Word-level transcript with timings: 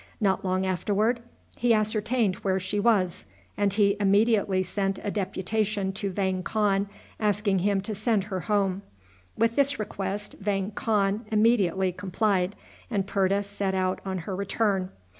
Not 0.19 0.43
long 0.43 0.65
afterward 0.65 1.19
he 1.55 1.75
ascertained 1.75 2.37
where 2.37 2.59
she 2.59 2.79
was, 2.79 3.25
and 3.55 3.71
he 3.71 3.97
immediately 3.99 4.63
sent 4.63 4.97
a 5.03 5.11
deputation 5.11 5.93
to 5.93 6.09
Vang 6.09 6.41
Khan 6.41 6.89
asking 7.19 7.59
him 7.59 7.81
to 7.81 7.93
send 7.93 8.23
her 8.23 8.39
home. 8.39 8.81
With 9.37 9.55
this 9.55 9.77
request 9.77 10.37
Vang 10.39 10.71
Khan 10.71 11.27
immediately 11.31 11.91
complied, 11.91 12.55
and 12.89 13.05
Purta 13.05 13.43
set 13.43 13.75
out 13.75 14.01
on 14.03 14.17
her 14.25 14.35
return. 14.35 14.89